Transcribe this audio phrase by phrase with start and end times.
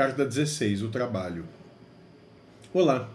[0.00, 1.44] Carta 16, o trabalho.
[2.72, 3.10] Olá,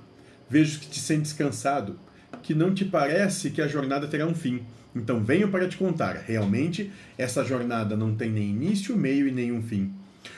[0.48, 2.00] vejo que te sentes cansado,
[2.44, 4.62] que não te parece que a jornada terá um fim.
[4.96, 9.64] Então venho para te contar, realmente, essa jornada não tem nem início, meio e nenhum
[9.64, 9.92] fim.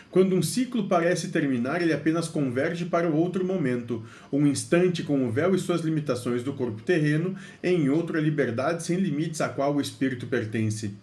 [0.10, 5.30] Quando um ciclo parece terminar, ele apenas converge para outro momento, um instante com o
[5.30, 9.76] véu e suas limitações do corpo terreno, em outro a liberdade sem limites a qual
[9.76, 10.96] o espírito pertence.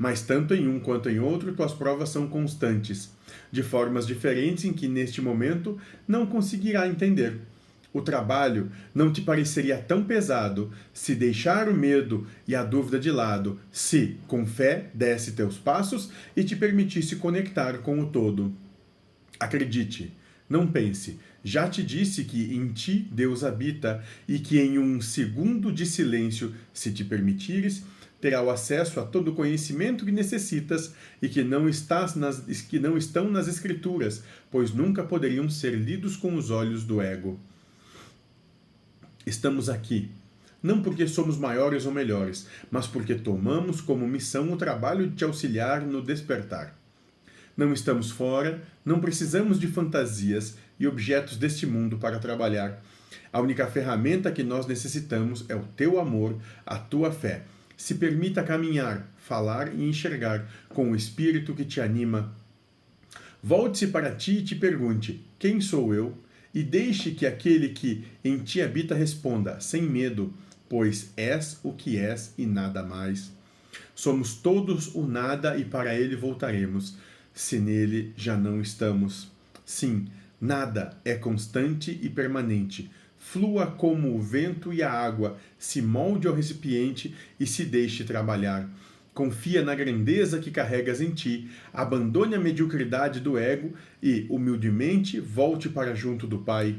[0.00, 3.10] Mas tanto em um quanto em outro, tuas provas são constantes,
[3.52, 5.78] de formas diferentes em que neste momento
[6.08, 7.38] não conseguirá entender.
[7.92, 13.10] O trabalho não te pareceria tão pesado se deixar o medo e a dúvida de
[13.10, 18.54] lado, se, com fé, desse teus passos e te permitisse conectar com o todo.
[19.38, 20.16] Acredite,
[20.50, 21.20] não pense.
[21.44, 26.52] Já te disse que em ti Deus habita e que em um segundo de silêncio,
[26.74, 27.84] se te permitires,
[28.20, 32.80] terá o acesso a todo o conhecimento que necessitas e que não, estás nas, que
[32.80, 37.38] não estão nas Escrituras, pois nunca poderiam ser lidos com os olhos do ego.
[39.24, 40.10] Estamos aqui,
[40.62, 45.24] não porque somos maiores ou melhores, mas porque tomamos como missão o trabalho de te
[45.24, 46.79] auxiliar no despertar.
[47.60, 52.82] Não estamos fora, não precisamos de fantasias e objetos deste mundo para trabalhar.
[53.30, 57.42] A única ferramenta que nós necessitamos é o teu amor, a tua fé.
[57.76, 62.34] Se permita caminhar, falar e enxergar com o espírito que te anima.
[63.42, 66.16] Volte-se para ti e te pergunte: quem sou eu?
[66.54, 70.32] e deixe que aquele que em ti habita responda, sem medo,
[70.66, 73.30] pois és o que és e nada mais.
[73.94, 76.96] Somos todos o nada e para ele voltaremos,
[77.32, 79.30] se nele já não estamos.
[79.64, 80.06] Sim,
[80.40, 82.90] nada é constante e permanente.
[83.18, 88.68] Flua como o vento e a água, se molde ao recipiente e se deixe trabalhar
[89.12, 95.68] Confia na grandeza que carregas em ti, abandone a mediocridade do ego e, humildemente, volte
[95.68, 96.76] para junto do Pai.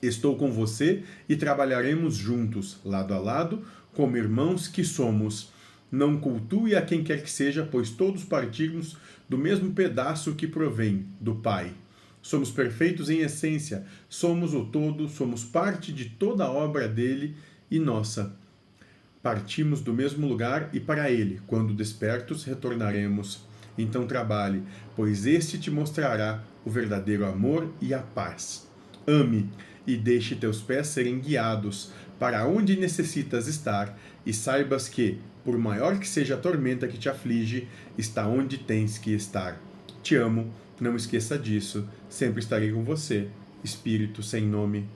[0.00, 5.52] Estou com você e trabalharemos juntos, lado a lado, como irmãos que somos.
[5.92, 8.96] Não cultue a quem quer que seja, pois todos partimos
[9.28, 11.72] do mesmo pedaço que provém do Pai.
[12.22, 17.36] Somos perfeitos em essência, somos o todo, somos parte de toda a obra dele
[17.70, 18.40] e nossa
[19.22, 23.46] partimos do mesmo lugar e para ele, quando despertos, retornaremos.
[23.78, 24.62] Então trabalhe,
[24.96, 28.68] pois este te mostrará o verdadeiro amor e a paz.
[29.06, 29.48] Ame
[29.86, 35.98] e deixe teus pés serem guiados para onde necessitas estar, e saibas que, por maior
[35.98, 39.60] que seja a tormenta que te aflige, está onde tens que estar.
[40.02, 43.28] Te amo, não esqueça disso, sempre estarei com você.
[43.62, 44.88] Espírito sem nome.